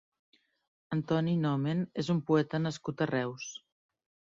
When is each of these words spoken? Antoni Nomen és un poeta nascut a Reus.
Antoni 0.97 1.35
Nomen 1.43 1.85
és 2.05 2.11
un 2.15 2.23
poeta 2.31 2.63
nascut 2.65 3.07
a 3.07 3.11
Reus. 3.15 3.49